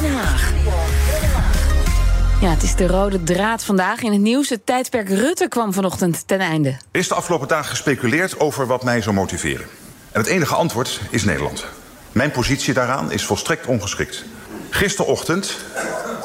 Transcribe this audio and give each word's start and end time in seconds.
Den 0.00 0.12
Haag. 0.12 0.52
Ja, 2.40 2.50
het 2.50 2.62
is 2.62 2.74
de 2.74 2.86
rode 2.86 3.22
draad 3.22 3.64
vandaag 3.64 4.02
in 4.02 4.12
het 4.12 4.20
nieuws. 4.20 4.48
Het 4.48 4.66
tijdperk 4.66 5.08
Rutte 5.08 5.48
kwam 5.48 5.72
vanochtend 5.72 6.26
ten 6.26 6.38
einde. 6.38 6.76
Is 6.90 7.08
de 7.08 7.14
afgelopen 7.14 7.48
dagen 7.48 7.70
gespeculeerd 7.70 8.40
over 8.40 8.66
wat 8.66 8.84
mij 8.84 9.02
zou 9.02 9.14
motiveren. 9.14 9.66
En 10.12 10.20
het 10.20 10.26
enige 10.26 10.54
antwoord 10.54 11.00
is 11.10 11.24
Nederland. 11.24 11.66
Mijn 12.12 12.30
positie 12.30 12.74
daaraan 12.74 13.12
is 13.12 13.24
volstrekt 13.24 13.66
ongeschikt. 13.66 14.24
Gisterochtend 14.70 15.56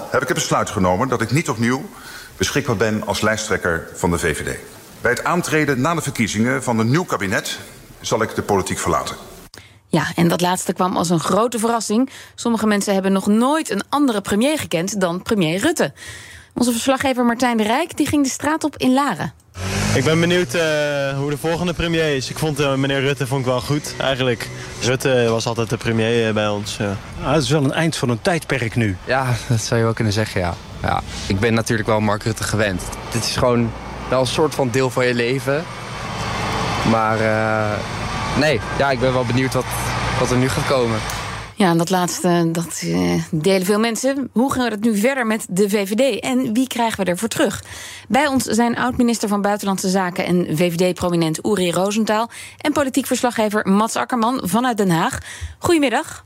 heb 0.10 0.22
ik 0.22 0.28
het 0.28 0.38
besluit 0.38 0.70
genomen 0.70 1.08
dat 1.08 1.22
ik 1.22 1.32
niet 1.32 1.50
opnieuw 1.50 1.90
beschikbaar 2.38 2.78
ben 2.78 3.06
als 3.06 3.22
lijsttrekker 3.22 3.88
van 3.96 4.12
de 4.12 4.20
VVD. 4.20 4.58
Bij 5.02 5.12
het 5.12 5.24
aantreden 5.24 5.82
na 5.82 5.96
de 5.96 6.02
verkiezingen 6.02 6.64
van 6.64 6.80
een 6.80 6.90
nieuw 6.90 7.06
kabinet 7.06 7.60
zal 8.02 8.22
ik 8.22 8.36
de 8.36 8.42
politiek 8.42 8.80
verlaten. 8.80 9.16
Ja, 9.94 10.06
en 10.16 10.28
dat 10.28 10.42
laatste 10.42 10.74
kwam 10.74 10.98
als 10.98 11.10
een 11.10 11.20
grote 11.20 11.60
verrassing. 11.60 12.10
Sommige 12.36 12.68
mensen 12.68 12.94
hebben 12.94 13.12
nog 13.12 13.28
nooit 13.28 13.70
een 13.70 13.82
andere 13.90 14.22
premier 14.22 14.60
gekend 14.60 15.00
dan 15.00 15.22
premier 15.22 15.60
Rutte. 15.60 15.94
Onze 16.54 16.72
verslaggever 16.72 17.26
Martijn 17.26 17.58
de 17.58 17.64
Rijk 17.64 17.98
die 17.98 18.08
ging 18.08 18.24
de 18.24 18.30
straat 18.30 18.64
op 18.64 18.78
in 18.78 18.94
Laren. 18.94 19.34
Ik 19.96 20.04
ben 20.04 20.20
benieuwd 20.20 20.56
uh, 20.56 20.62
hoe 21.18 21.30
de 21.30 21.38
volgende 21.38 21.74
premier 21.74 22.16
is. 22.16 22.30
Ik 22.30 22.38
vond 22.38 22.60
uh, 22.60 22.76
meneer 22.76 23.00
Rutte 23.00 23.28
vond 23.28 23.40
ik 23.40 23.46
wel 23.46 23.62
goed, 23.62 23.94
eigenlijk. 23.98 24.50
Rutte 24.82 25.26
was 25.30 25.46
altijd 25.46 25.70
de 25.70 25.78
premier 25.78 26.28
uh, 26.28 26.34
bij 26.34 26.48
ons. 26.48 26.78
Ja. 26.78 26.96
Ah, 27.24 27.34
het 27.34 27.44
is 27.44 27.50
wel 27.50 27.64
een 27.64 27.74
eind 27.74 27.96
van 27.96 28.10
een 28.10 28.22
tijdperk 28.22 28.76
nu. 28.76 28.98
Ja, 29.06 29.26
dat 29.48 29.62
zou 29.62 29.80
je 29.80 29.86
wel 29.86 29.96
kunnen 29.96 30.14
zeggen, 30.14 30.42
ja. 30.42 30.54
ja. 30.82 31.02
Ik 31.28 31.40
ben 31.40 31.54
natuurlijk 31.54 31.88
wel 31.88 32.00
Mark 32.00 32.24
Rutte 32.24 32.44
gewend. 32.44 32.82
Dit 33.12 33.24
is 33.24 33.36
gewoon 33.36 33.72
wel 34.10 34.20
een 34.20 34.28
soort 34.28 34.56
van 34.56 34.70
deel 34.70 34.90
van 34.90 35.08
je 35.08 35.14
leven. 35.14 35.64
Maar 36.90 37.18
nee, 38.40 38.60
ja, 38.78 38.92
ik 38.92 39.00
ben 39.00 39.14
wel 39.14 39.26
benieuwd 39.26 39.54
wat, 39.54 39.66
wat 40.20 40.32
er 40.32 40.38
nu 40.38 40.50
gaat 40.50 40.68
komen. 40.68 41.00
Ja, 41.56 41.70
en 41.70 41.78
dat 41.78 41.90
laatste, 41.90 42.50
dat 42.52 42.82
uh, 42.86 43.24
delen 43.32 43.66
veel 43.66 43.80
mensen. 43.80 44.30
Hoe 44.32 44.54
gaan 44.54 44.64
we 44.64 44.72
het 44.72 44.84
nu 44.84 44.98
verder 44.98 45.28
met 45.28 45.46
de 45.50 45.70
VVD? 45.70 46.20
En 46.20 46.54
wie 46.54 46.68
krijgen 46.68 47.06
we 47.06 47.12
ervoor 47.12 47.28
terug? 47.28 47.64
Bij 48.08 48.28
ons 48.28 48.44
zijn 48.44 48.78
oud-minister 48.78 49.30
van 49.30 49.42
Buitenlandse 49.42 49.90
Zaken 49.90 50.26
en 50.26 50.58
VVD-prominent 50.58 51.46
Uri 51.46 51.72
Rosenthal... 51.72 52.30
en 52.58 52.72
politiek 52.72 53.06
verslaggever 53.06 53.70
Mats 53.70 53.96
Akkerman 53.96 54.42
vanuit 54.44 54.78
Den 54.78 54.90
Haag. 54.90 55.18
Goedemiddag. 55.60 56.26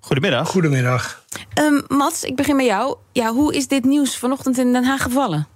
Goedemiddag. 0.00 0.48
Goedemiddag. 0.48 1.24
Um, 1.60 1.84
Mats, 1.88 2.24
ik 2.24 2.36
begin 2.36 2.56
bij 2.56 2.66
jou. 2.66 2.96
Ja, 3.12 3.32
hoe 3.32 3.54
is 3.54 3.68
dit 3.68 3.84
nieuws 3.84 4.16
vanochtend 4.16 4.58
in 4.58 4.72
Den 4.72 4.84
Haag 4.84 5.02
gevallen? 5.02 5.55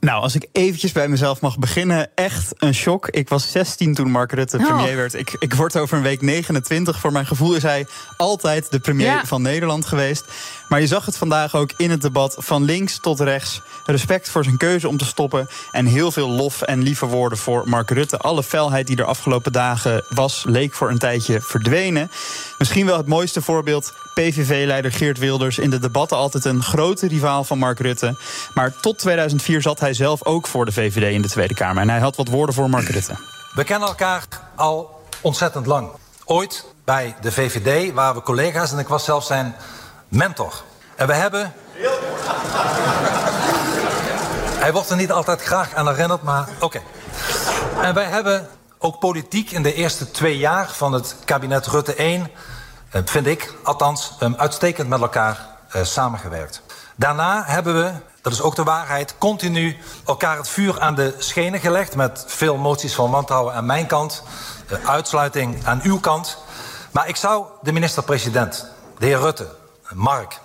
Nou, 0.00 0.22
als 0.22 0.34
ik 0.34 0.46
eventjes 0.52 0.92
bij 0.92 1.08
mezelf 1.08 1.40
mag 1.40 1.58
beginnen, 1.58 2.08
echt 2.14 2.52
een 2.56 2.74
shock. 2.74 3.08
Ik 3.08 3.28
was 3.28 3.50
16 3.50 3.94
toen 3.94 4.10
Mark 4.10 4.32
Rutte 4.32 4.58
oh. 4.58 4.66
premier 4.66 4.96
werd. 4.96 5.14
Ik, 5.14 5.36
ik 5.38 5.54
word 5.54 5.76
over 5.76 5.96
een 5.96 6.02
week 6.02 6.22
29. 6.22 6.98
Voor 6.98 7.12
mijn 7.12 7.26
gevoel 7.26 7.54
is 7.54 7.62
hij 7.62 7.86
altijd 8.16 8.70
de 8.70 8.78
premier 8.78 9.26
van 9.26 9.42
Nederland 9.42 9.86
geweest. 9.86 10.24
Maar 10.68 10.80
je 10.80 10.86
zag 10.86 11.06
het 11.06 11.16
vandaag 11.16 11.54
ook 11.54 11.70
in 11.76 11.90
het 11.90 12.02
debat 12.02 12.36
van 12.38 12.62
links 12.62 12.98
tot 12.98 13.20
rechts. 13.20 13.60
Respect 13.86 14.30
voor 14.30 14.44
zijn 14.44 14.56
keuze 14.56 14.88
om 14.88 14.96
te 14.96 15.04
stoppen. 15.04 15.48
En 15.72 15.86
heel 15.86 16.12
veel 16.12 16.28
lof 16.28 16.62
en 16.62 16.82
lieve 16.82 17.06
woorden 17.06 17.38
voor 17.38 17.62
Mark 17.68 17.90
Rutte. 17.90 18.18
Alle 18.18 18.42
felheid 18.42 18.86
die 18.86 18.96
er 18.96 19.04
afgelopen 19.04 19.52
dagen 19.52 20.04
was, 20.08 20.44
leek 20.46 20.74
voor 20.74 20.90
een 20.90 20.98
tijdje 20.98 21.40
verdwenen. 21.40 22.10
Misschien 22.58 22.86
wel 22.86 22.96
het 22.96 23.06
mooiste 23.06 23.42
voorbeeld. 23.42 23.92
PVV-leider 24.14 24.92
Geert 24.92 25.18
Wilders 25.18 25.58
in 25.58 25.70
de 25.70 25.78
debatten 25.78 26.16
altijd 26.16 26.44
een 26.44 26.62
grote 26.62 27.08
rivaal 27.08 27.44
van 27.44 27.58
Mark 27.58 27.78
Rutte. 27.78 28.16
Maar 28.54 28.80
tot 28.80 28.98
2004 28.98 29.62
zat 29.62 29.80
hij 29.80 29.94
zelf 29.94 30.24
ook 30.24 30.46
voor 30.46 30.64
de 30.64 30.72
VVD 30.72 31.12
in 31.12 31.22
de 31.22 31.28
Tweede 31.28 31.54
Kamer. 31.54 31.82
En 31.82 31.90
hij 31.90 32.00
had 32.00 32.16
wat 32.16 32.28
woorden 32.28 32.54
voor 32.54 32.70
Mark 32.70 32.88
Rutte. 32.88 33.14
We 33.54 33.64
kennen 33.64 33.88
elkaar 33.88 34.24
al 34.54 35.02
ontzettend 35.20 35.66
lang. 35.66 35.90
Ooit 36.24 36.64
bij 36.84 37.16
de 37.20 37.32
VVD 37.32 37.92
waren 37.92 38.14
we 38.14 38.22
collega's 38.22 38.72
en 38.72 38.78
ik 38.78 38.88
was 38.88 39.04
zelfs 39.04 39.26
zijn 39.26 39.54
mentor. 40.08 40.62
En 40.96 41.06
we 41.06 41.14
hebben. 41.14 41.52
Hij 44.58 44.72
wordt 44.72 44.90
er 44.90 44.96
niet 44.96 45.12
altijd 45.12 45.42
graag 45.42 45.74
aan 45.74 45.88
herinnerd, 45.88 46.22
maar 46.22 46.48
oké. 46.60 46.80
En 47.82 47.94
wij 47.94 48.04
hebben 48.04 48.48
ook 48.78 48.98
politiek 48.98 49.50
in 49.50 49.62
de 49.62 49.74
eerste 49.74 50.10
twee 50.10 50.38
jaar 50.38 50.68
van 50.68 50.92
het 50.92 51.16
kabinet 51.24 51.66
Rutte 51.66 51.94
1, 51.94 52.30
eh, 52.90 53.02
vind 53.04 53.26
ik 53.26 53.54
althans, 53.62 54.18
uitstekend 54.36 54.88
met 54.88 55.00
elkaar 55.00 55.46
eh, 55.68 55.84
samengewerkt. 55.84 56.62
Daarna 56.96 57.42
hebben 57.46 57.74
we, 57.74 57.92
dat 58.22 58.32
is 58.32 58.40
ook 58.40 58.54
de 58.54 58.62
waarheid, 58.62 59.14
continu 59.18 59.76
elkaar 60.06 60.36
het 60.36 60.48
vuur 60.48 60.80
aan 60.80 60.94
de 60.94 61.14
schenen 61.18 61.60
gelegd 61.60 61.96
met 61.96 62.24
veel 62.26 62.56
moties 62.56 62.94
van 62.94 63.10
wantrouwen 63.10 63.54
aan 63.54 63.66
mijn 63.66 63.86
kant, 63.86 64.22
eh, 64.68 64.88
uitsluiting 64.88 65.66
aan 65.66 65.80
uw 65.82 66.00
kant. 66.00 66.38
Maar 66.90 67.08
ik 67.08 67.16
zou 67.16 67.44
de 67.62 67.72
minister-president, 67.72 68.66
de 68.98 69.06
heer 69.06 69.18
Rutte, 69.18 69.48
Mark, 69.94 70.40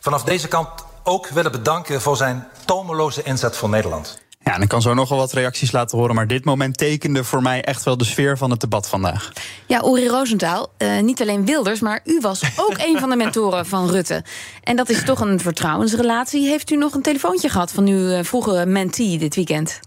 vanaf 0.00 0.24
deze 0.24 0.48
kant 0.48 0.68
ook 1.02 1.28
willen 1.28 1.52
bedanken 1.52 2.00
voor 2.00 2.16
zijn 2.16 2.46
tomeloze 2.64 3.22
inzet 3.22 3.56
voor 3.56 3.68
Nederland. 3.68 4.18
Ja, 4.48 4.54
en 4.54 4.62
ik 4.62 4.68
kan 4.68 4.82
zo 4.82 4.94
nogal 4.94 5.18
wat 5.18 5.32
reacties 5.32 5.72
laten 5.72 5.98
horen, 5.98 6.14
maar 6.14 6.26
dit 6.26 6.44
moment 6.44 6.78
tekende 6.78 7.24
voor 7.24 7.42
mij 7.42 7.64
echt 7.64 7.84
wel 7.84 7.96
de 7.96 8.04
sfeer 8.04 8.38
van 8.38 8.50
het 8.50 8.60
debat 8.60 8.88
vandaag. 8.88 9.32
Ja, 9.66 9.84
Uri 9.84 10.08
Rosenthal, 10.08 10.72
uh, 10.78 11.00
niet 11.00 11.20
alleen 11.20 11.44
Wilders, 11.44 11.80
maar 11.80 12.00
u 12.04 12.20
was 12.20 12.42
ook 12.66 12.74
een 12.78 12.98
van 12.98 13.10
de 13.10 13.16
mentoren 13.16 13.66
van 13.66 13.90
Rutte. 13.90 14.24
En 14.62 14.76
dat 14.76 14.88
is 14.88 15.04
toch 15.04 15.20
een 15.20 15.40
vertrouwensrelatie. 15.40 16.48
Heeft 16.48 16.70
u 16.70 16.76
nog 16.76 16.94
een 16.94 17.02
telefoontje 17.02 17.48
gehad 17.48 17.72
van 17.72 17.86
uw 17.86 18.08
uh, 18.08 18.24
vroegere 18.24 18.66
mentee 18.66 19.18
dit 19.18 19.34
weekend? 19.34 19.80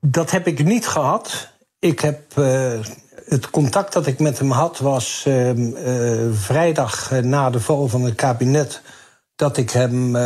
Dat 0.00 0.30
heb 0.30 0.46
ik 0.46 0.64
niet 0.64 0.86
gehad. 0.86 1.53
Ik 1.84 2.00
heb 2.00 2.20
uh, 2.38 2.72
het 3.24 3.50
contact 3.50 3.92
dat 3.92 4.06
ik 4.06 4.18
met 4.18 4.38
hem 4.38 4.50
had 4.50 4.78
was 4.78 5.24
uh, 5.28 5.50
vrijdag 6.32 7.10
na 7.10 7.50
de 7.50 7.60
val 7.60 7.88
van 7.88 8.02
het 8.02 8.14
kabinet. 8.14 8.80
Dat 9.36 9.56
ik 9.56 9.70
hem 9.70 10.16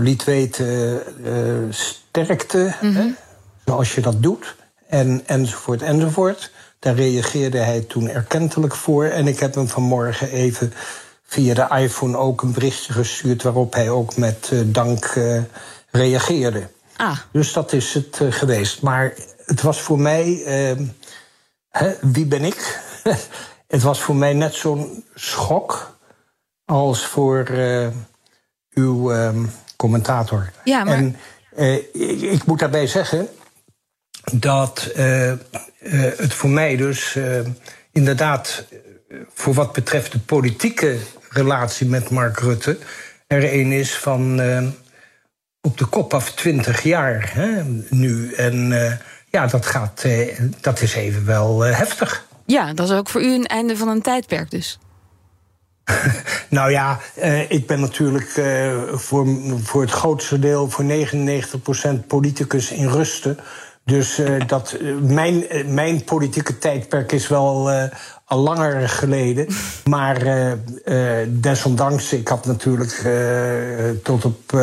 liet 0.00 0.24
weten 0.24 1.02
sterkte, 1.70 2.74
mm 2.80 2.94
-hmm. 2.94 3.16
zoals 3.64 3.94
je 3.94 4.00
dat 4.00 4.22
doet. 4.22 4.56
En, 4.88 5.22
enzovoort, 5.26 5.82
enzovoort. 5.82 6.50
Daar 6.78 6.94
reageerde 6.94 7.58
hij 7.58 7.80
toen 7.80 8.08
erkentelijk 8.08 8.74
voor. 8.74 9.04
En 9.04 9.26
ik 9.26 9.38
heb 9.38 9.54
hem 9.54 9.68
vanmorgen 9.68 10.30
even 10.30 10.72
via 11.22 11.54
de 11.54 11.76
iPhone 11.82 12.16
ook 12.16 12.42
een 12.42 12.52
berichtje 12.52 12.92
gestuurd... 12.92 13.42
waarop 13.42 13.74
hij 13.74 13.90
ook 13.90 14.16
met 14.16 14.52
dank 14.66 15.18
reageerde. 15.90 16.68
Ah. 16.96 17.18
Dus 17.32 17.52
dat 17.52 17.72
is 17.72 17.94
het 17.94 18.20
geweest. 18.30 18.82
Maar 18.82 19.14
het 19.48 19.62
was 19.62 19.80
voor 19.80 19.98
mij 19.98 20.42
ehm, 20.44 20.84
wie 22.00 22.26
ben 22.26 22.44
ik? 22.44 22.80
het 23.74 23.82
was 23.82 24.00
voor 24.00 24.16
mij 24.16 24.32
net 24.32 24.54
zo'n 24.54 25.04
schok 25.14 25.98
als 26.64 27.06
voor 27.06 27.50
uh, 27.50 27.88
uw 28.70 29.12
uh, 29.12 29.30
commentator. 29.76 30.52
Ja, 30.64 30.84
maar... 30.84 30.94
En 30.94 31.16
uh, 31.56 31.74
ik, 31.74 32.20
ik, 32.20 32.44
moet 32.44 32.58
daarbij 32.58 32.86
zeggen 32.86 33.28
dat 34.32 34.90
het 36.18 36.34
voor 36.34 36.50
mij 36.50 36.76
dus 36.76 37.18
inderdaad, 37.92 38.64
voor 39.34 39.54
wat 39.54 39.72
betreft 39.72 40.12
de 40.12 40.18
politieke 40.18 40.98
relatie 41.28 41.86
met 41.86 42.10
Mark 42.10 42.38
Rutte, 42.38 42.78
er 43.26 43.52
een 43.52 43.72
is 43.72 43.94
van 43.94 44.40
op 45.60 45.78
de 45.78 45.86
kop 45.86 46.14
af 46.14 46.32
20 46.32 46.82
jaar 46.82 47.30
hè, 47.34 47.62
nu. 47.88 48.32
En 48.32 48.72
ja, 49.30 49.46
dat, 49.46 49.66
gaat, 49.66 50.02
eh, 50.02 50.40
dat 50.60 50.80
is 50.80 50.94
even 50.94 51.26
wel 51.26 51.66
eh, 51.66 51.76
heftig. 51.76 52.26
Ja, 52.46 52.72
dat 52.72 52.88
is 52.88 52.94
ook 52.94 53.08
voor 53.08 53.22
u 53.22 53.34
een 53.34 53.46
einde 53.46 53.76
van 53.76 53.88
een 53.88 54.02
tijdperk 54.02 54.50
dus. 54.50 54.78
nou 56.50 56.70
ja, 56.70 56.98
uh, 57.18 57.50
ik 57.50 57.66
ben 57.66 57.80
natuurlijk 57.80 58.30
voor, 58.92 59.26
voor 59.62 59.80
het 59.80 59.90
grootste 59.90 60.38
deel, 60.38 60.70
voor 60.70 60.84
99% 60.84 62.06
politicus 62.06 62.70
in 62.70 62.88
rusten. 62.88 63.38
Dus 63.84 64.20
dat, 64.46 64.76
mijn, 65.00 65.44
mijn 65.66 66.04
politieke 66.04 66.58
tijdperk 66.58 67.12
is 67.12 67.28
wel 67.28 67.70
al 68.24 68.38
langer 68.38 68.88
geleden. 68.88 69.46
Maar 69.84 70.24
desondanks, 71.28 72.12
ik 72.12 72.28
had 72.28 72.46
natuurlijk 72.46 73.02
tot, 74.02 74.24
op, 74.24 74.62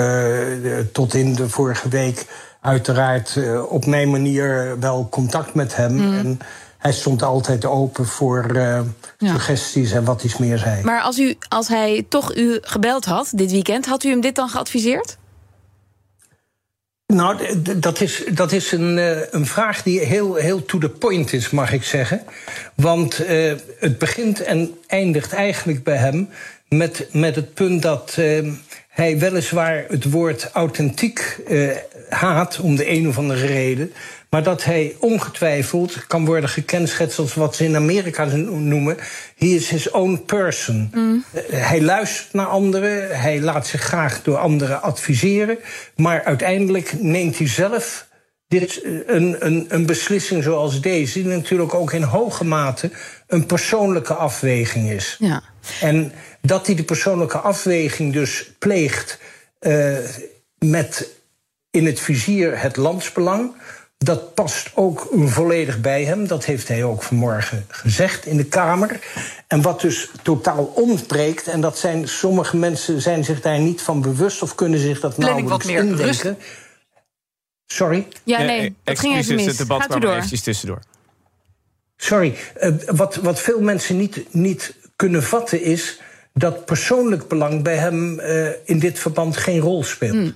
tot 0.92 1.14
in 1.14 1.34
de 1.34 1.50
vorige 1.50 1.90
week 1.90 2.26
uiteraard 2.66 3.36
uh, 3.38 3.72
op 3.72 3.86
mijn 3.86 4.10
manier 4.10 4.80
wel 4.80 5.08
contact 5.10 5.54
met 5.54 5.76
hem. 5.76 5.94
Mm. 5.94 6.14
En 6.14 6.40
hij 6.78 6.94
stond 6.94 7.24
altijd 7.24 7.66
open 7.66 8.06
voor 8.06 8.56
uh, 8.56 8.80
ja. 9.18 9.32
suggesties 9.32 9.92
en 9.92 10.04
wat 10.04 10.24
iets 10.24 10.38
meer 10.38 10.58
zei. 10.58 10.84
Maar 10.84 11.02
als, 11.02 11.20
u, 11.20 11.36
als 11.50 11.68
hij 11.68 12.06
toch 12.10 12.36
u 12.36 12.58
gebeld 12.62 13.06
had 13.06 13.32
dit 13.36 13.52
weekend, 13.52 13.86
had 13.86 14.04
u 14.04 14.10
hem 14.10 14.22
dit 14.22 14.36
dan 14.36 14.50
geadviseerd? 14.50 15.18
Nou, 17.08 17.62
dat 17.80 18.02
is, 18.02 18.24
dat 18.32 18.52
is 18.52 18.72
een, 18.72 18.98
uh, 18.98 19.32
een 19.32 19.46
vraag 19.46 19.84
die 19.84 20.00
heel, 20.00 20.36
heel 20.36 20.66
to 20.66 20.78
the 20.78 20.90
point 20.90 21.34
is, 21.34 21.50
mag 21.50 21.74
ik 21.74 21.84
zeggen. 21.84 22.22
Want 22.76 23.30
uh, 23.30 23.54
het 23.80 23.98
begint 23.98 24.44
en 24.44 24.78
eindigt 24.88 25.34
eigenlijk 25.34 25.84
bij 25.84 25.98
hem 25.98 26.30
met, 26.70 27.08
met 27.12 27.36
het 27.36 27.54
punt 27.54 27.82
dat 27.82 28.16
uh, 28.20 28.54
hij 28.90 29.20
weliswaar 29.20 29.86
het 29.88 30.12
woord 30.12 30.50
authentiek 30.54 31.40
haat 32.16 32.60
om 32.60 32.76
de 32.76 32.90
een 32.90 33.08
of 33.08 33.18
andere 33.18 33.46
reden. 33.46 33.94
Maar 34.30 34.44
dat 34.44 34.64
hij 34.64 34.96
ongetwijfeld 35.00 36.08
kan 36.08 36.26
worden 36.26 36.50
gekenschetst 36.50 37.20
als 37.20 37.34
wat 37.34 37.56
ze 37.56 37.64
in 37.64 37.76
Amerika 37.76 38.26
noemen: 38.26 38.98
he 39.36 39.46
is 39.46 39.70
his 39.70 39.92
own 39.92 40.24
person. 40.26 40.90
Mm. 40.94 41.24
Eh, 41.34 41.42
hij 41.50 41.82
luistert 41.82 42.34
naar 42.34 42.46
anderen, 42.46 43.20
hij 43.20 43.42
laat 43.42 43.68
zich 43.68 43.82
graag 43.82 44.22
door 44.24 44.38
anderen 44.38 44.82
adviseren. 44.82 45.58
Maar 45.96 46.24
uiteindelijk 46.24 46.94
neemt 47.02 47.38
hij 47.38 47.48
zelf 47.48 48.08
dit, 48.48 48.82
eh, 48.82 48.92
een, 49.06 49.36
een, 49.40 49.66
een 49.70 49.86
beslissing 49.86 50.44
zoals 50.44 50.82
deze, 50.82 51.24
die 51.24 51.32
natuurlijk 51.32 51.74
ook 51.74 51.94
in 51.94 52.04
hoge 52.04 52.46
mate 52.46 52.92
een 53.28 53.46
persoonlijke 53.46 54.14
afweging 54.14 54.90
is. 54.90 55.16
Ja. 55.20 55.44
En 55.82 56.12
dat 56.42 56.66
hij 56.66 56.76
de 56.76 56.84
persoonlijke 56.84 57.38
afweging 57.38 58.14
dus 58.14 58.52
pleegt 58.60 59.20
uh, 59.62 59.98
met 60.60 61.15
in 61.76 61.86
het 61.86 62.00
vizier 62.00 62.62
het 62.62 62.78
landsbelang. 62.78 63.54
Dat 63.98 64.34
past 64.34 64.72
ook 64.74 65.08
volledig 65.14 65.82
bij 65.82 66.04
hem. 66.04 66.28
Dat 66.28 66.46
heeft 66.46 66.68
hij 66.68 66.84
ook 66.84 67.04
vanmorgen 67.04 67.66
gezegd 67.68 68.26
in 68.26 68.38
de 68.38 68.46
Kamer. 68.46 69.00
En 69.48 69.62
wat 69.62 69.82
dus 69.82 70.10
totaal 70.22 70.64
ontbreekt, 70.64 71.48
en 71.48 71.62
dat 71.62 71.78
zijn 71.78 72.08
sommige 72.08 72.58
mensen 72.58 73.02
zijn 73.02 73.24
zich 73.24 73.42
daar 73.42 73.60
niet 73.60 73.82
van 73.82 74.02
bewust 74.02 74.42
of 74.42 74.56
kunnen 74.56 74.80
zich 74.80 75.00
dat 75.00 75.18
nauwelijks 75.18 75.52
wat 75.52 75.66
meer 75.66 75.80
indenken. 75.80 76.06
Rust. 76.06 76.26
Sorry? 77.66 78.08
Ja, 78.24 78.42
nee, 78.42 78.76
dat 78.84 79.00
ging 79.00 79.16
even 79.16 79.36
mis. 79.36 79.46
Het 79.46 79.58
debat 79.58 79.82
Gaat 79.82 80.00
kwam 80.00 80.12
eventjes 80.12 80.42
tussendoor. 80.42 80.80
Sorry. 81.98 82.36
Uh, 82.62 82.72
wat, 82.86 83.16
wat 83.16 83.40
veel 83.40 83.62
mensen 83.62 83.98
niet, 83.98 84.26
niet 84.34 84.76
kunnen 84.96 85.24
vatten 85.24 85.62
is 85.62 86.02
dat 86.34 86.66
persoonlijk 86.66 87.28
belang 87.28 87.64
bij 87.64 87.76
hem 87.76 88.20
uh, 88.20 88.48
in 88.66 88.80
dit 88.80 89.00
verband 89.00 89.38
geen 89.38 89.60
rol 89.60 89.84
speelt. 89.84 90.12
Hmm. 90.12 90.32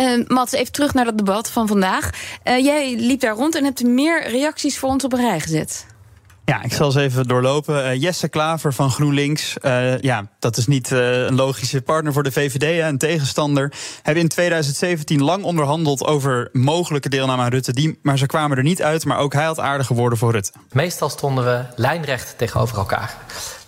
Uh, 0.00 0.26
Mats, 0.26 0.52
even 0.52 0.72
terug 0.72 0.94
naar 0.94 1.04
dat 1.04 1.18
debat 1.18 1.50
van 1.50 1.66
vandaag. 1.68 2.10
Uh, 2.44 2.64
jij 2.64 2.96
liep 2.96 3.20
daar 3.20 3.34
rond 3.34 3.54
en 3.54 3.64
hebt 3.64 3.82
meer 3.82 4.30
reacties 4.30 4.78
voor 4.78 4.88
ons 4.88 5.04
op 5.04 5.12
een 5.12 5.20
rij 5.20 5.40
gezet. 5.40 5.86
Ja, 6.44 6.62
ik 6.62 6.72
zal 6.72 6.90
ze 6.90 7.00
even 7.00 7.28
doorlopen. 7.28 7.84
Uh, 7.84 8.02
Jesse 8.02 8.28
Klaver 8.28 8.74
van 8.74 8.90
GroenLinks. 8.90 9.56
Uh, 9.62 9.98
ja, 9.98 10.28
dat 10.38 10.56
is 10.56 10.66
niet 10.66 10.90
uh, 10.90 11.22
een 11.22 11.34
logische 11.34 11.82
partner 11.82 12.12
voor 12.12 12.22
de 12.22 12.32
VVD, 12.32 12.82
een 12.82 12.98
tegenstander. 12.98 13.72
Hebben 14.02 14.22
in 14.22 14.28
2017 14.28 15.22
lang 15.22 15.44
onderhandeld 15.44 16.04
over 16.04 16.48
mogelijke 16.52 17.08
deelname 17.08 17.42
aan 17.42 17.50
Rutte. 17.50 17.72
Die, 17.72 17.98
maar 18.02 18.18
ze 18.18 18.26
kwamen 18.26 18.56
er 18.56 18.62
niet 18.62 18.82
uit, 18.82 19.04
maar 19.04 19.18
ook 19.18 19.32
hij 19.32 19.44
had 19.44 19.60
aardige 19.60 19.94
woorden 19.94 20.18
voor 20.18 20.32
Rutte. 20.32 20.52
Meestal 20.72 21.08
stonden 21.08 21.44
we 21.44 21.64
lijnrecht 21.76 22.38
tegenover 22.38 22.78
elkaar. 22.78 23.16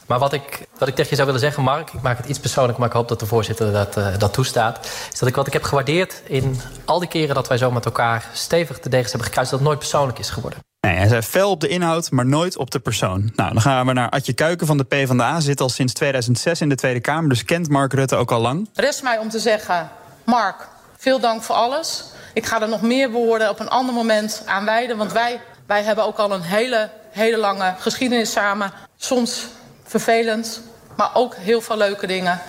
Maar 0.06 0.18
wat 0.18 0.32
ik, 0.32 0.66
wat 0.78 0.88
ik 0.88 0.94
tegen 0.94 1.10
je 1.10 1.16
zou 1.16 1.26
willen 1.26 1.42
zeggen, 1.42 1.62
Mark, 1.62 1.92
ik 1.92 2.02
maak 2.02 2.16
het 2.16 2.26
iets 2.26 2.38
persoonlijk, 2.38 2.78
maar 2.78 2.88
ik 2.88 2.94
hoop 2.94 3.08
dat 3.08 3.20
de 3.20 3.26
voorzitter 3.26 3.72
dat, 3.72 3.96
uh, 3.96 4.18
dat 4.18 4.32
toestaat. 4.32 4.86
Is 5.12 5.18
dat 5.18 5.28
ik 5.28 5.34
wat 5.34 5.46
ik 5.46 5.52
heb 5.52 5.62
gewaardeerd 5.62 6.22
in 6.26 6.60
al 6.84 6.98
die 6.98 7.08
keren 7.08 7.34
dat 7.34 7.48
wij 7.48 7.58
zo 7.58 7.70
met 7.70 7.84
elkaar 7.84 8.30
stevig 8.32 8.80
de 8.80 8.88
degens 8.88 9.08
hebben 9.08 9.28
gekruist, 9.28 9.50
dat 9.50 9.58
het 9.58 9.68
nooit 9.68 9.80
persoonlijk 9.80 10.18
is 10.18 10.30
geworden. 10.30 10.58
Nee, 10.80 10.96
hij 10.96 11.08
zei 11.08 11.22
fel 11.22 11.50
op 11.50 11.60
de 11.60 11.68
inhoud, 11.68 12.10
maar 12.10 12.26
nooit 12.26 12.56
op 12.56 12.70
de 12.70 12.78
persoon. 12.78 13.32
Nou, 13.34 13.52
dan 13.52 13.62
gaan 13.62 13.86
we 13.86 13.92
naar 13.92 14.10
Adje 14.10 14.32
Kuiken 14.32 14.66
van 14.66 14.76
de 14.76 14.84
PvdA. 14.84 15.40
Zit 15.40 15.60
al 15.60 15.68
sinds 15.68 15.92
2006 15.92 16.60
in 16.60 16.68
de 16.68 16.74
Tweede 16.74 17.00
Kamer, 17.00 17.28
dus 17.28 17.44
kent 17.44 17.68
Mark 17.68 17.92
Rutte 17.92 18.16
ook 18.16 18.30
al 18.30 18.40
lang. 18.40 18.68
Rest 18.74 19.02
mij 19.02 19.18
om 19.18 19.28
te 19.28 19.38
zeggen, 19.38 19.90
Mark, 20.24 20.68
veel 20.96 21.20
dank 21.20 21.42
voor 21.42 21.54
alles. 21.54 22.04
Ik 22.34 22.46
ga 22.46 22.62
er 22.62 22.68
nog 22.68 22.82
meer 22.82 23.10
woorden 23.10 23.50
op 23.50 23.60
een 23.60 23.68
ander 23.68 23.94
moment 23.94 24.42
aan 24.44 24.64
wijden, 24.64 24.96
want 24.96 25.12
wij, 25.12 25.40
wij 25.66 25.82
hebben 25.82 26.04
ook 26.04 26.18
al 26.18 26.32
een 26.32 26.42
hele, 26.42 26.90
hele 27.10 27.36
lange 27.36 27.74
geschiedenis 27.78 28.32
samen. 28.32 28.72
Soms 28.96 29.46
vervelend, 29.86 30.60
maar 30.96 31.10
ook 31.14 31.34
heel 31.34 31.60
veel 31.60 31.76
leuke 31.76 32.06
dingen. 32.06 32.40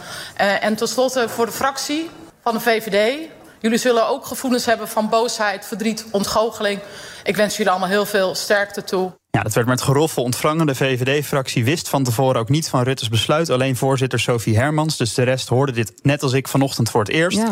Uh, 0.41 0.63
en 0.63 0.75
tenslotte 0.75 1.29
voor 1.29 1.45
de 1.45 1.51
fractie 1.51 2.09
van 2.41 2.53
de 2.53 2.59
VVD. 2.59 3.29
Jullie 3.59 3.77
zullen 3.77 4.07
ook 4.07 4.25
gevoelens 4.25 4.65
hebben 4.65 4.87
van 4.87 5.09
boosheid, 5.09 5.65
verdriet, 5.65 6.05
ontgoocheling. 6.11 6.79
Ik 7.23 7.35
wens 7.35 7.57
jullie 7.57 7.71
allemaal 7.71 7.89
heel 7.89 8.05
veel 8.05 8.35
sterkte 8.35 8.83
toe. 8.83 9.11
Ja, 9.31 9.43
dat 9.43 9.53
werd 9.53 9.67
met 9.67 9.81
geroffel 9.81 10.23
ontvangen. 10.23 10.65
De 10.65 10.75
VVD-fractie 10.75 11.63
wist 11.63 11.89
van 11.89 12.03
tevoren 12.03 12.39
ook 12.39 12.49
niet 12.49 12.69
van 12.69 12.83
Rutte's 12.83 13.09
besluit. 13.09 13.49
Alleen 13.49 13.75
voorzitter 13.75 14.19
Sophie 14.19 14.57
Hermans. 14.57 14.97
Dus 14.97 15.13
de 15.13 15.23
rest 15.23 15.47
hoorde 15.47 15.71
dit 15.71 15.93
net 16.01 16.23
als 16.23 16.33
ik 16.33 16.47
vanochtend 16.47 16.89
voor 16.89 16.99
het 16.99 17.09
eerst. 17.09 17.37
Ja. 17.37 17.51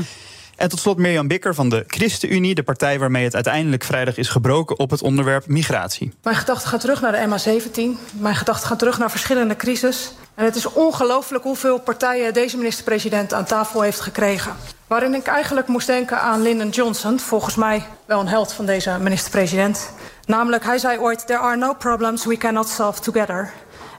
En 0.55 0.69
tot 0.69 0.79
slot 0.79 0.97
Mirjam 0.97 1.27
Bikker 1.27 1.55
van 1.55 1.69
de 1.69 1.83
ChristenUnie, 1.87 2.55
de 2.55 2.63
partij 2.63 2.99
waarmee 2.99 3.23
het 3.23 3.35
uiteindelijk 3.35 3.83
vrijdag 3.83 4.17
is 4.17 4.29
gebroken 4.29 4.79
op 4.79 4.89
het 4.89 5.01
onderwerp 5.01 5.47
migratie. 5.47 6.13
Mijn 6.23 6.35
gedachten 6.35 6.69
gaan 6.69 6.79
terug 6.79 7.01
naar 7.01 7.11
de 7.11 7.27
MH17. 7.27 7.99
Mijn 8.13 8.35
gedachten 8.35 8.67
gaan 8.67 8.77
terug 8.77 8.97
naar 8.97 9.11
verschillende 9.11 9.55
crisis. 9.55 10.13
En 10.35 10.45
het 10.45 10.55
is 10.55 10.65
ongelooflijk 10.65 11.43
hoeveel 11.43 11.79
partijen 11.79 12.33
deze 12.33 12.57
minister-president 12.57 13.33
aan 13.33 13.45
tafel 13.45 13.81
heeft 13.81 13.99
gekregen. 13.99 14.55
Waarin 14.87 15.13
ik 15.13 15.25
eigenlijk 15.25 15.67
moest 15.67 15.87
denken 15.87 16.21
aan 16.21 16.41
Lyndon 16.41 16.69
Johnson, 16.69 17.19
volgens 17.19 17.55
mij 17.55 17.85
wel 18.05 18.19
een 18.19 18.27
held 18.27 18.53
van 18.53 18.65
deze 18.65 18.97
minister-president. 19.01 19.91
Namelijk, 20.25 20.63
hij 20.63 20.77
zei 20.77 20.99
ooit: 20.99 21.27
There 21.27 21.39
are 21.39 21.57
no 21.57 21.73
problems 21.73 22.25
we 22.25 22.37
cannot 22.37 22.69
solve 22.69 23.01
together 23.01 23.53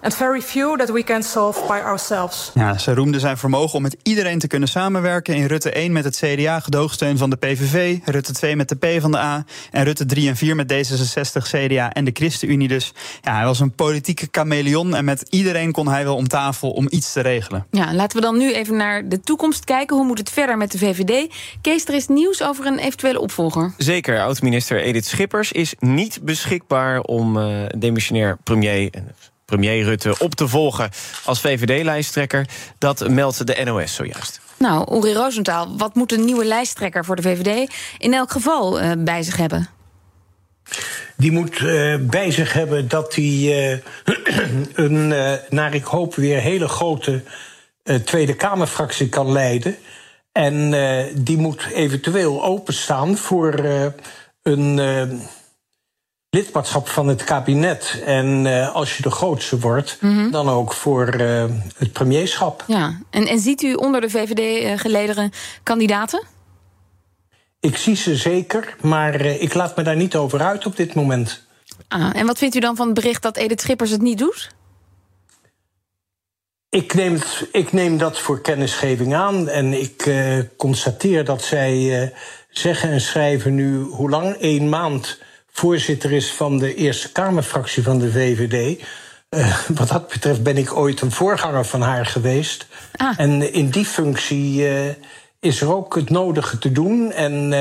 and 0.07 0.15
very 0.15 0.41
few 0.41 0.77
that 0.77 0.91
we 0.91 1.03
can 1.03 1.23
solve 1.23 1.61
by 1.67 1.81
ourselves. 1.85 2.51
Ja, 2.55 2.79
ze 2.79 2.95
roemde 2.95 3.19
zijn 3.19 3.37
vermogen 3.37 3.75
om 3.77 3.83
met 3.83 3.97
iedereen 4.03 4.39
te 4.39 4.47
kunnen 4.47 4.69
samenwerken. 4.69 5.35
In 5.35 5.47
Rutte 5.47 5.71
1 5.71 5.93
met 5.93 6.05
het 6.05 6.17
CDA, 6.17 6.61
gedoogsteun 6.61 7.19
van 7.19 7.31
de 7.31 7.37
PVV. 7.37 7.99
Rutte 8.05 8.33
2 8.33 8.57
met 8.57 8.69
de 8.69 8.75
P 8.75 9.01
van 9.01 9.11
de 9.11 9.19
A. 9.19 9.45
En 9.71 9.85
Rutte 9.85 10.05
3 10.07 10.29
en 10.29 10.37
4 10.37 10.57
met 10.57 10.73
D66, 10.73 11.43
CDA 11.43 11.93
en 11.93 12.05
de 12.05 12.11
ChristenUnie. 12.13 12.69
Dus 12.69 12.93
ja, 13.21 13.35
hij 13.35 13.45
was 13.45 13.61
een 13.61 13.75
politieke 13.75 14.29
chameleon. 14.31 14.95
En 14.95 15.05
met 15.05 15.27
iedereen 15.31 15.73
kon 15.73 15.89
hij 15.89 16.05
wel 16.05 16.17
om 16.17 16.29
tafel 16.29 16.71
om 16.71 16.87
iets 16.91 17.13
te 17.13 17.21
regelen. 17.21 17.67
Ja, 17.71 17.95
laten 17.95 18.17
we 18.17 18.25
dan 18.25 18.39
nu 18.39 18.55
even 18.55 18.77
naar 18.77 19.09
de 19.09 19.21
toekomst 19.21 19.65
kijken. 19.65 19.97
Hoe 19.97 20.07
moet 20.07 20.19
het 20.19 20.31
verder 20.31 20.57
met 20.57 20.73
de 20.73 20.79
VVD? 20.79 21.33
Kees, 21.61 21.85
er 21.85 21.95
is 21.95 22.07
nieuws 22.07 22.43
over 22.43 22.67
een 22.67 22.79
eventuele 22.79 23.21
opvolger. 23.21 23.75
Zeker. 23.77 24.21
Oud-minister 24.21 24.81
Edith 24.81 25.07
Schippers 25.07 25.53
is 25.53 25.75
niet 25.79 26.19
beschikbaar 26.23 27.01
om 27.01 27.37
uh, 27.37 27.67
demissionair 27.79 28.37
premier 28.45 28.91
premier 29.47 29.83
Rutte 29.83 30.15
op 30.19 30.35
te 30.35 30.49
volgen 30.49 30.91
als 31.25 31.41
VVD-lijsttrekker. 31.41 32.47
Dat 32.79 33.09
meldt 33.09 33.47
de 33.47 33.65
NOS 33.65 33.95
zojuist. 33.95 34.41
Nou, 34.59 34.97
Uri 34.97 35.13
Rosenthal, 35.13 35.77
wat 35.77 35.95
moet 35.95 36.13
een 36.13 36.25
nieuwe 36.25 36.45
lijsttrekker 36.45 37.05
voor 37.05 37.17
de 37.17 37.23
VVD 37.23 37.73
in 37.99 38.15
elk 38.15 38.31
geval 38.31 38.83
uh, 38.83 38.93
bij 38.99 39.23
zich 39.23 39.37
hebben? 39.37 39.69
Die 41.17 41.33
moet 41.33 41.61
uh, 41.61 41.97
bij 42.01 42.31
zich 42.31 42.53
hebben 42.53 42.89
dat 42.89 43.15
hij 43.15 43.25
uh, 43.25 43.79
een, 44.85 45.09
naar 45.49 45.75
ik 45.75 45.85
hoop, 45.85 46.15
weer 46.15 46.41
hele 46.41 46.69
grote 46.69 47.23
Tweede 48.05 48.35
Kamerfractie 48.35 49.09
kan 49.09 49.33
leiden. 49.33 49.77
En 50.33 50.71
die 51.15 51.37
moet 51.37 51.67
eventueel 51.73 52.45
openstaan 52.45 53.17
voor 53.17 53.55
een 54.43 54.79
lidmaatschap 56.31 56.89
van 56.89 57.09
het 57.09 57.25
kabinet. 57.25 58.03
En 58.05 58.45
uh, 58.45 58.75
als 58.75 58.97
je 58.97 59.03
de 59.03 59.11
grootste 59.11 59.59
wordt, 59.59 59.97
mm 60.01 60.17
-hmm. 60.17 60.31
dan 60.31 60.49
ook 60.49 60.73
voor 60.73 61.21
uh, 61.21 61.45
het 61.77 61.93
premierschap. 61.93 62.65
Ja, 62.67 63.01
en, 63.11 63.27
en 63.27 63.39
ziet 63.39 63.63
u 63.63 63.75
onder 63.75 64.01
de 64.01 64.11
VVD-gelederen 64.11 65.33
kandidaten? 65.63 66.23
Ik 67.61 67.77
zie 67.77 67.97
ze 67.97 68.17
zeker, 68.17 68.77
maar 68.81 69.21
uh, 69.21 69.43
ik 69.43 69.55
laat 69.55 69.77
me 69.77 69.83
daar 69.83 69.97
niet 69.97 70.17
over 70.17 70.41
uit 70.41 70.67
op 70.67 70.77
dit 70.77 70.95
moment. 70.95 71.45
Ah, 71.89 72.17
en 72.17 72.27
wat 72.27 72.39
vindt 72.39 72.55
u 72.55 72.61
dan 72.61 72.77
van 72.77 72.87
het 72.87 72.95
bericht 72.95 73.23
dat 73.23 73.37
Edith 73.37 73.61
Schippers 73.61 73.91
het 73.91 74.03
niet 74.03 74.19
doet? 74.19 74.55
Ik 76.69 76.95
neem, 76.95 77.13
het, 77.13 77.49
ik 77.53 77.73
neem 77.73 77.99
dat 77.99 78.19
voor 78.19 78.41
kennisgeving 78.41 79.15
aan 79.15 79.49
en 79.49 79.73
ik 79.73 80.11
constateer 80.57 81.25
dat 81.25 81.43
zij 81.43 82.13
zeggen 82.51 82.91
en 82.91 83.01
schrijven 83.01 83.55
nu 83.55 83.81
hoe 83.81 84.11
lang? 84.11 84.37
Eén 84.41 84.69
maand 84.69 85.19
voorzitter 85.57 86.13
is 86.13 86.33
van 86.33 86.59
de 86.59 86.75
Eerste 86.75 87.13
Kamerfractie 87.13 87.83
van 87.83 87.99
de 87.99 88.11
VVD. 88.11 88.83
Uh, 89.31 89.59
wat 89.69 89.89
dat 89.89 90.09
betreft 90.09 90.43
ben 90.43 90.57
ik 90.57 90.77
ooit 90.77 91.01
een 91.01 91.11
voorganger 91.11 91.65
van 91.65 91.81
haar 91.81 92.07
geweest. 92.07 92.67
Ah. 92.97 93.15
En 93.17 93.53
in 93.53 93.71
die 93.71 93.85
functie 93.85 94.63
uh, 94.63 94.89
is 95.41 95.61
er 95.61 95.75
ook 95.75 95.95
het 95.95 96.11
nodige 96.11 96.59
te 96.59 96.73
doen. 96.73 97.13
En 97.13 97.53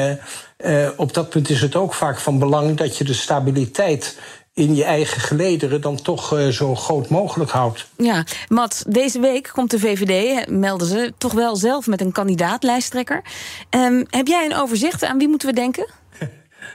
uh, 0.57 0.89
op 0.97 1.13
dat 1.13 1.29
punt 1.29 1.49
is 1.49 1.61
het 1.61 1.75
ook 1.75 1.93
vaak 1.93 2.19
van 2.19 2.39
belang 2.39 2.77
dat 2.77 2.97
je 2.97 3.03
de 3.03 3.13
stabiliteit 3.13 4.17
in 4.53 4.75
je 4.75 4.83
eigen 4.83 5.21
gelederen 5.21 5.81
dan 5.81 6.01
toch 6.01 6.33
uh, 6.33 6.47
zo 6.47 6.75
groot 6.75 7.09
mogelijk 7.09 7.51
houdt. 7.51 7.87
Ja, 7.97 8.23
Mats, 8.47 8.83
deze 8.87 9.19
week 9.19 9.49
komt 9.53 9.71
de 9.71 9.79
VVD, 9.79 10.49
melden 10.49 10.87
ze, 10.87 11.13
toch 11.17 11.33
wel 11.33 11.55
zelf 11.55 11.87
met 11.87 12.01
een 12.01 12.11
kandidaatlijsttrekker. 12.11 13.21
Um, 13.69 14.05
heb 14.09 14.27
jij 14.27 14.45
een 14.45 14.55
overzicht 14.55 15.03
aan 15.03 15.17
wie 15.17 15.27
moeten 15.27 15.47
we 15.47 15.53
denken? 15.53 15.87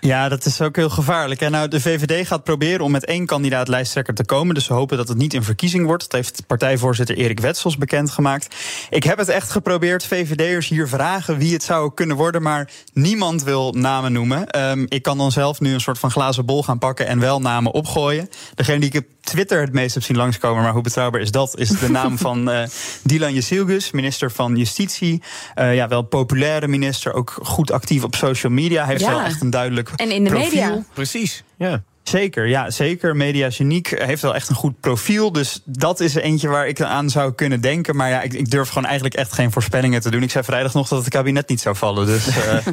Ja, 0.01 0.29
dat 0.29 0.45
is 0.45 0.61
ook 0.61 0.77
heel 0.77 0.91
gevaarlijk. 0.91 1.41
En 1.41 1.51
nou, 1.51 1.69
de 1.69 1.81
VVD 1.81 2.27
gaat 2.27 2.45
proberen 2.45 2.85
om 2.85 2.91
met 2.91 3.05
één 3.05 3.27
kandidaat 3.27 3.69
lijsttrekker 3.69 4.15
te 4.15 4.25
komen. 4.25 4.55
Dus 4.55 4.65
ze 4.65 4.73
hopen 4.73 4.97
dat 4.97 5.09
het 5.09 5.19
niet 5.19 5.35
een 5.35 5.45
verkiezing 5.45 5.87
wordt. 5.87 6.03
Dat 6.03 6.13
heeft 6.13 6.47
partijvoorzitter 6.47 7.17
Erik 7.17 7.41
Wetsels 7.41 7.79
bekendgemaakt. 7.79 8.55
Ik 8.91 9.05
heb 9.05 9.19
het 9.19 9.29
echt 9.29 9.51
geprobeerd. 9.51 10.07
VVD'ers 10.07 10.69
hier 10.69 10.89
vragen 10.89 11.39
wie 11.39 11.53
het 11.53 11.63
zou 11.63 11.95
kunnen 11.95 12.17
worden. 12.17 12.43
Maar 12.43 12.71
niemand 12.93 13.43
wil 13.43 13.73
namen 13.73 14.13
noemen. 14.13 14.61
Um, 14.71 14.87
ik 14.89 15.03
kan 15.03 15.19
dan 15.19 15.33
zelf 15.33 15.61
nu 15.61 15.73
een 15.73 15.81
soort 15.81 15.99
van 15.99 16.11
glazen 16.11 16.47
bol 16.47 16.63
gaan 16.63 16.79
pakken 16.79 17.07
en 17.07 17.21
wel 17.21 17.41
namen 17.41 17.73
opgooien. 17.73 18.29
Degene 18.55 18.81
die 18.81 18.93
ik 18.93 19.05
Twitter 19.31 19.61
het 19.61 19.73
meest 19.73 19.95
heb 19.95 20.03
zien 20.03 20.17
langskomen, 20.17 20.63
maar 20.63 20.73
hoe 20.73 20.83
betrouwbaar 20.83 21.21
is 21.21 21.31
dat? 21.31 21.59
Is 21.59 21.69
de 21.69 21.91
naam 22.01 22.19
van 22.19 22.51
uh, 22.51 22.63
Dylan 23.03 23.35
Jezilgus, 23.35 23.91
minister 23.91 24.31
van 24.31 24.57
Justitie. 24.57 25.23
Uh, 25.59 25.75
ja, 25.75 25.89
wel 25.89 26.03
populaire 26.03 26.69
minister, 26.69 27.13
ook 27.13 27.39
goed 27.43 27.71
actief 27.73 28.05
op 28.05 28.15
social 28.15 28.53
media. 28.53 28.81
Hij 28.83 28.91
heeft 28.93 29.05
Ja. 29.05 29.11
wel 29.11 29.21
echt 29.21 29.41
een 29.41 29.51
duidelijk 29.51 29.91
En 29.97 30.11
in 30.11 30.25
de 30.25 30.31
profiel. 30.31 30.49
media. 30.51 30.83
Precies, 30.95 31.45
ja. 31.59 31.83
Zeker, 32.11 32.47
ja, 32.47 32.71
zeker. 32.71 33.17
Media 33.17 33.51
Geniek 33.51 34.03
heeft 34.03 34.23
wel 34.23 34.35
echt 34.35 34.49
een 34.49 34.55
goed 34.55 34.81
profiel. 34.81 35.33
Dus 35.33 35.61
dat 35.65 36.01
is 36.01 36.15
eentje 36.15 36.49
waar 36.49 36.69
ik 36.69 36.81
aan 36.81 37.11
zou 37.11 37.33
kunnen 37.33 37.61
denken. 37.61 37.97
Maar 37.97 38.09
ja, 38.09 38.21
ik, 38.21 38.33
ik 38.33 38.51
durf 38.51 38.69
gewoon 38.69 38.85
eigenlijk 38.85 39.15
echt 39.15 39.33
geen 39.33 39.53
voorspellingen 39.53 40.01
te 40.01 40.11
doen. 40.11 40.23
Ik 40.23 40.31
zei 40.31 40.45
vrijdag 40.45 40.75
nog 40.75 40.89
dat 40.89 40.99
het 40.99 41.09
kabinet 41.09 41.49
niet 41.49 41.61
zou 41.61 41.77
vallen. 41.77 42.07
Dus, 42.07 42.27
eh, 42.37 42.67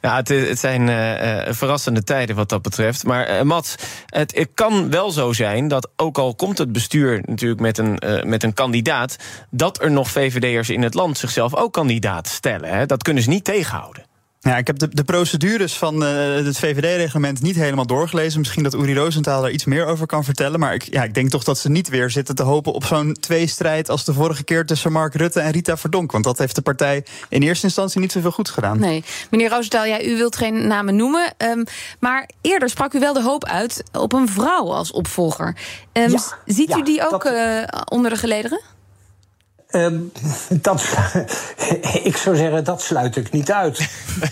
Ja, 0.00 0.16
het, 0.16 0.28
het 0.28 0.58
zijn 0.58 0.88
eh, 0.88 1.46
eh, 1.48 1.54
verrassende 1.54 2.04
tijden 2.04 2.36
wat 2.36 2.48
dat 2.48 2.62
betreft. 2.62 3.04
Maar 3.04 3.24
eh, 3.24 3.42
Mats, 3.42 3.74
het, 4.06 4.36
het 4.36 4.48
kan 4.54 4.90
wel 4.90 5.10
zo 5.10 5.32
zijn 5.32 5.68
dat 5.68 5.88
ook 5.96 6.18
al 6.18 6.34
komt 6.34 6.58
het 6.58 6.72
bestuur 6.72 7.22
natuurlijk 7.26 7.60
met 7.60 7.78
een, 7.78 7.98
met 8.24 8.42
een 8.42 8.54
kandidaat, 8.54 9.16
dat 9.50 9.82
er 9.82 9.90
nog 9.90 10.10
VVD'ers 10.10 10.70
in 10.70 10.82
het 10.82 10.94
land 10.94 11.18
zichzelf 11.18 11.54
ook 11.54 11.72
kandidaat 11.72 12.28
stellen. 12.28 12.68
Hè? 12.68 12.86
Dat 12.86 13.02
kunnen 13.02 13.22
ze 13.22 13.28
niet 13.28 13.44
tegenhouden. 13.44 14.04
Ja, 14.44 14.56
ik 14.56 14.66
heb 14.66 14.78
de, 14.78 14.88
de 14.88 15.04
procedures 15.04 15.76
van 15.78 16.04
eh, 16.04 16.34
het 16.34 16.58
VVD-reglement 16.58 17.42
niet 17.42 17.56
helemaal 17.56 17.86
doorgelezen. 17.86 18.38
Misschien 18.40 18.62
dat 18.62 18.74
Uri 18.74 18.94
Rosenthal 18.94 19.40
daar 19.42 19.50
iets 19.50 19.64
meer 19.64 19.86
over 19.86 20.06
kan 20.06 20.24
vertellen. 20.24 20.60
Maar 20.60 20.74
ik, 20.74 20.82
ja, 20.82 21.02
ik 21.02 21.14
denk 21.14 21.30
toch 21.30 21.44
dat 21.44 21.58
ze 21.58 21.70
niet 21.70 21.88
weer 21.88 22.10
zitten 22.10 22.34
te 22.34 22.42
hopen 22.42 22.72
op 22.72 22.84
zo'n 22.84 23.16
tweestrijd 23.20 23.88
als 23.90 24.04
de 24.04 24.12
vorige 24.12 24.44
keer 24.44 24.66
tussen 24.66 24.92
Mark 24.92 25.14
Rutte 25.14 25.40
en 25.40 25.50
Rita 25.50 25.76
Verdonk. 25.76 26.12
Want 26.12 26.24
dat 26.24 26.38
heeft 26.38 26.54
de 26.54 26.62
partij 26.62 27.04
in 27.28 27.42
eerste 27.42 27.66
instantie 27.66 28.00
niet 28.00 28.12
zoveel 28.12 28.30
goed 28.30 28.50
gedaan. 28.50 28.78
Nee, 28.78 29.04
meneer 29.30 29.48
Roosentaal, 29.50 29.84
ja, 29.84 30.02
u 30.02 30.16
wilt 30.16 30.36
geen 30.36 30.66
namen 30.66 30.96
noemen. 30.96 31.32
ehm, 31.36 31.64
maar 32.00 32.28
eerder 32.40 32.68
sprak 32.68 32.92
u 32.94 32.98
wel 33.00 33.12
de 33.12 33.22
hoop 33.22 33.44
uit 33.44 33.82
op 33.92 34.12
een 34.12 34.28
vrouw 34.28 34.72
als 34.72 34.90
opvolger. 34.90 35.56
Ehm, 35.92 36.10
Ja, 36.10 36.20
ziet 36.46 36.68
ja, 36.68 36.76
u 36.78 36.82
die 36.82 37.10
ook 37.12 37.24
eh, 37.24 37.62
onder 37.88 38.10
de 38.10 38.16
gelederen? 38.16 38.60
Ehm, 39.74 39.98
dat, 40.48 40.84
ik 42.02 42.16
zou 42.16 42.36
zeggen, 42.36 42.64
dat 42.64 42.82
sluit 42.82 43.16
ik 43.16 43.30
niet 43.30 43.52
uit. 43.52 43.78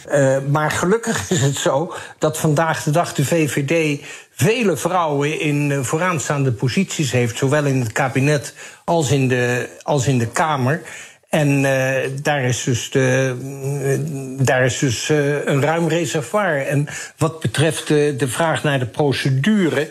Eh, 0.08 0.36
maar 0.50 0.70
gelukkig 0.70 1.30
is 1.30 1.40
het 1.40 1.56
zo 1.56 1.94
dat 2.18 2.38
vandaag 2.38 2.82
de 2.82 2.90
dag 2.90 3.14
de 3.14 3.24
VVD 3.24 4.04
vele 4.30 4.76
vrouwen 4.76 5.40
in 5.40 5.72
eh, 5.72 5.80
vooraanstaande 5.80 6.52
posities 6.52 7.12
heeft, 7.12 7.38
zowel 7.38 7.64
in 7.64 7.80
het 7.80 7.92
kabinet 7.92 8.54
als 8.84 9.10
in 9.10 9.28
de, 9.28 9.68
als 9.82 10.06
in 10.06 10.18
de 10.18 10.26
Kamer. 10.26 10.82
En 11.28 11.64
eh, 11.64 12.10
daar 12.22 12.42
is 12.42 12.64
dus, 12.64 12.90
de, 12.90 14.36
daar 14.40 14.64
is 14.64 14.78
dus 14.78 15.08
een 15.44 15.62
ruim 15.62 15.88
reservoir. 15.88 16.66
En 16.66 16.88
wat 17.16 17.40
betreft 17.40 17.88
de, 17.88 18.14
de 18.16 18.28
vraag 18.28 18.62
naar 18.62 18.78
de 18.78 18.86
procedure. 18.86 19.88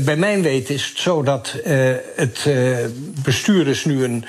bij 0.00 0.16
mijn 0.16 0.42
weten 0.42 0.74
is 0.74 0.88
het 0.88 0.98
zo 0.98 1.22
dat 1.22 1.54
het 2.16 2.48
bestuur 3.22 3.64
dus 3.64 3.84
nu 3.84 4.04
een 4.04 4.24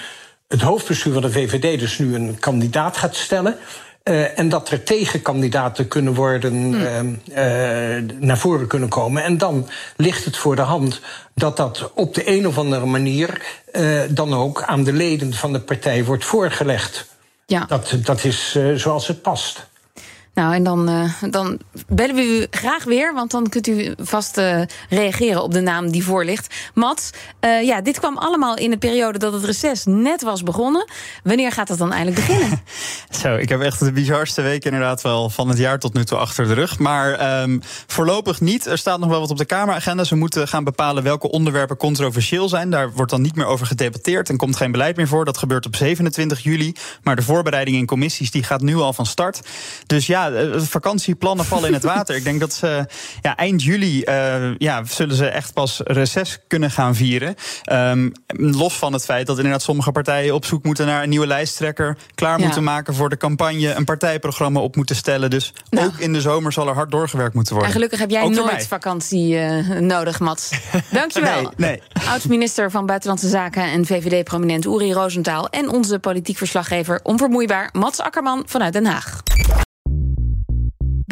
het 0.47 0.61
hoofdbestuur 0.61 1.13
van 1.13 1.21
de 1.21 1.31
VVD 1.31 1.79
dus 1.79 1.97
nu 1.97 2.15
een 2.15 2.39
kandidaat 2.39 2.97
gaat 2.97 3.15
stellen. 3.15 3.57
eh, 4.03 4.39
en 4.39 4.49
dat 4.49 4.69
er 4.69 4.83
tegenkandidaten 4.83 5.87
kunnen 5.87 6.13
worden, 6.13 6.73
eh, 7.33 7.97
eh, 7.97 8.03
naar 8.19 8.37
voren 8.37 8.67
kunnen 8.67 8.89
komen. 8.89 9.23
En 9.23 9.37
dan 9.37 9.69
ligt 9.95 10.25
het 10.25 10.37
voor 10.37 10.55
de 10.55 10.61
hand 10.61 11.01
dat 11.35 11.57
dat 11.57 11.91
op 11.95 12.13
de 12.13 12.29
een 12.29 12.47
of 12.47 12.57
andere 12.57 12.85
manier 12.85 13.41
eh, 13.71 14.01
dan 14.09 14.33
ook 14.33 14.61
aan 14.63 14.83
de 14.83 14.93
leden 14.93 15.33
van 15.33 15.53
de 15.53 15.59
partij 15.59 16.05
wordt 16.05 16.25
voorgelegd. 16.25 17.05
Ja. 17.45 17.65
Dat, 17.67 17.93
dat 18.03 18.23
is 18.23 18.53
eh, 18.55 18.73
zoals 18.73 19.07
het 19.07 19.21
past. 19.21 19.66
Nou, 20.37 20.53
en 20.53 20.63
dan, 20.63 20.89
eh, 20.89 21.29
dan 21.29 21.59
bellen 21.87 22.15
we 22.15 22.21
u 22.21 22.47
graag 22.49 22.83
weer, 22.83 23.13
want 23.13 23.31
dan 23.31 23.49
kunt 23.49 23.67
u 23.67 23.93
vast 23.97 24.37
eh, 24.37 24.61
reageren 24.89 25.43
op 25.43 25.53
de 25.53 25.59
naam 25.59 25.91
die 25.91 26.03
voor 26.03 26.25
ligt. 26.25 26.55
Mats, 26.73 27.09
eh, 27.39 27.63
ja, 27.63 27.81
dit 27.81 27.99
kwam 27.99 28.17
allemaal 28.17 28.57
in 28.57 28.69
de 28.69 28.77
periode 28.77 29.19
dat 29.19 29.33
het 29.33 29.43
reces 29.43 29.85
net 29.85 30.21
was 30.21 30.43
begonnen. 30.43 30.89
Wanneer 31.23 31.51
gaat 31.51 31.67
dat 31.67 31.77
dan 31.77 31.93
eindelijk 31.93 32.27
beginnen? 32.27 32.61
Zo, 33.21 33.35
ik 33.35 33.49
heb 33.49 33.61
echt 33.61 33.79
de 33.79 33.91
bizarste 33.91 34.41
week 34.41 34.65
inderdaad 34.65 35.01
wel 35.01 35.29
van 35.29 35.49
het 35.49 35.57
jaar 35.57 35.79
tot 35.79 35.93
nu 35.93 36.05
toe 36.05 36.17
achter 36.17 36.47
de 36.47 36.53
rug. 36.53 36.79
Maar 36.79 37.13
ehm, 37.13 37.59
voorlopig 37.87 38.41
niet. 38.41 38.65
Er 38.65 38.77
staat 38.77 38.99
nog 38.99 39.09
wel 39.09 39.19
wat 39.19 39.31
op 39.31 39.37
de 39.37 39.45
Kameragenda. 39.45 40.03
Ze 40.03 40.15
moeten 40.15 40.47
gaan 40.47 40.63
bepalen 40.63 41.03
welke 41.03 41.31
onderwerpen 41.31 41.77
controversieel 41.77 42.49
zijn. 42.49 42.69
Daar 42.69 42.91
wordt 42.91 43.11
dan 43.11 43.21
niet 43.21 43.35
meer 43.35 43.45
over 43.45 43.65
gedebatteerd 43.65 44.29
en 44.29 44.37
komt 44.37 44.55
geen 44.55 44.71
beleid 44.71 44.95
meer 44.95 45.07
voor. 45.07 45.25
Dat 45.25 45.37
gebeurt 45.37 45.65
op 45.65 45.75
27 45.75 46.43
juli. 46.43 46.75
Maar 47.03 47.15
de 47.15 47.21
voorbereiding 47.21 47.77
in 47.77 47.85
commissies 47.85 48.31
die 48.31 48.43
gaat 48.43 48.61
nu 48.61 48.75
al 48.75 48.93
van 48.93 49.05
start. 49.05 49.41
Dus 49.85 50.07
ja, 50.07 50.26
eh, 50.33 50.59
vakantieplannen 50.61 51.45
vallen 51.45 51.67
in 51.67 51.73
het 51.73 51.83
water. 51.83 52.15
Ik 52.15 52.23
denk 52.23 52.39
dat 52.39 52.53
ze 52.53 52.85
ja, 53.21 53.35
eind 53.35 53.63
juli 53.63 54.01
eh, 54.03 54.55
ja, 54.57 54.83
zullen 54.85 55.15
ze 55.15 55.27
echt 55.27 55.53
pas 55.53 55.81
reces 55.83 56.37
kunnen 56.47 56.71
gaan 56.71 56.95
vieren. 56.95 57.35
Ehm, 57.63 58.09
los 58.27 58.77
van 58.77 58.93
het 58.93 59.05
feit 59.05 59.27
dat 59.27 59.37
inderdaad 59.37 59.61
sommige 59.61 59.91
partijen 59.91 60.33
op 60.33 60.45
zoek 60.45 60.63
moeten 60.63 60.85
naar 60.85 61.03
een 61.03 61.09
nieuwe 61.09 61.27
lijsttrekker. 61.27 61.97
Klaar 62.15 62.39
Ja. 62.39 62.45
moeten 62.45 62.63
maken 62.63 62.93
voor 62.93 63.09
de 63.09 63.17
campagne. 63.17 63.73
Een 63.73 63.85
partijprogramma 63.85 64.59
op 64.59 64.75
moeten 64.75 64.95
stellen. 64.95 65.29
Dus 65.29 65.53
Nou. 65.69 65.87
ook 65.87 65.97
in 65.97 66.13
de 66.13 66.21
zomer 66.21 66.51
zal 66.51 66.67
er 66.67 66.73
hard 66.73 66.91
doorgewerkt 66.91 67.33
moeten 67.33 67.53
worden. 67.53 67.71
En 67.71 67.75
gelukkig 67.77 67.99
heb 67.99 68.09
jij 68.09 68.21
Ook 68.23 68.31
nooit 68.31 68.67
vakantie 68.67 69.37
eh, 69.39 69.79
nodig, 69.79 70.19
Mats. 70.19 70.49
Dankjewel. 70.91 71.41
Nee, 71.41 71.51
nee. 71.55 71.81
Oud-minister 72.09 72.71
van 72.71 72.85
Buitenlandse 72.85 73.27
Zaken 73.27 73.63
en 73.63 73.85
VVD-prominent 73.85 74.65
Uri 74.65 74.93
Rosenthal... 74.93 75.49
en 75.49 75.69
onze 75.69 75.99
politiek 75.99 76.37
verslaggever 76.37 76.99
onvermoeibaar 77.03 77.69
Mats 77.71 77.99
Akkerman 77.99 78.43
vanuit 78.47 78.73
Den 78.73 78.85
Haag. 78.85 79.21